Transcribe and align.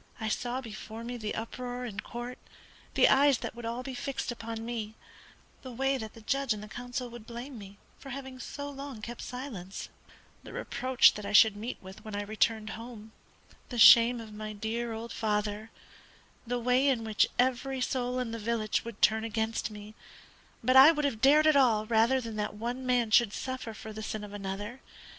I 0.19 0.29
saw 0.29 0.61
before 0.61 1.03
me 1.03 1.15
the 1.17 1.35
uproar 1.35 1.85
in 1.85 1.99
court: 1.99 2.39
the 2.95 3.07
eyes 3.07 3.37
that 3.37 3.53
would 3.53 3.61
be 3.61 3.67
all 3.67 3.83
fixed 3.83 4.31
upon 4.31 4.65
me; 4.65 4.95
the 5.61 5.71
way 5.71 5.95
that 5.99 6.15
the 6.15 6.21
judge 6.21 6.55
and 6.55 6.63
the 6.63 6.67
counsel 6.67 7.07
would 7.11 7.27
blame 7.27 7.55
me 7.59 7.77
for 7.99 8.09
having 8.09 8.39
so 8.39 8.67
long 8.67 9.03
kept 9.03 9.21
silence; 9.21 9.89
the 10.41 10.53
reproach 10.53 11.13
that 11.13 11.23
I 11.27 11.33
should 11.33 11.55
meet 11.55 11.77
with 11.83 12.03
when 12.03 12.15
I 12.15 12.23
returned 12.23 12.71
home; 12.71 13.11
the 13.69 13.77
shame 13.77 14.19
of 14.19 14.33
my 14.33 14.53
dear 14.53 14.91
old 14.91 15.11
father; 15.13 15.69
the 16.47 16.57
way 16.57 16.87
in 16.87 17.03
which 17.03 17.27
every 17.37 17.79
soul 17.79 18.17
in 18.17 18.31
the 18.31 18.39
village 18.39 18.83
would 18.83 19.03
turn 19.03 19.23
against 19.23 19.69
me; 19.69 19.93
but 20.63 20.75
I 20.75 20.91
would 20.91 21.05
have 21.05 21.21
dared 21.21 21.45
it 21.45 21.55
all 21.55 21.85
rather 21.85 22.19
than 22.19 22.37
that 22.37 22.55
one 22.55 22.87
man 22.87 23.11
should 23.11 23.33
suffer 23.33 23.71
for 23.71 23.93
the 23.93 24.01
sin 24.01 24.23
of 24.23 24.33
another. 24.33 24.81